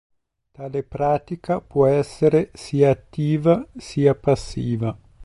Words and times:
Tale 0.55 0.81
pratica 0.81 1.61
può 1.61 1.85
essere 1.85 2.49
sia 2.55 2.89
attiva 2.89 3.67
sia 3.77 4.15
passiva. 4.15 4.97